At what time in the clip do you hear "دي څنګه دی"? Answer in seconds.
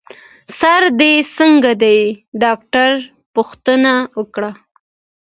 0.99-1.99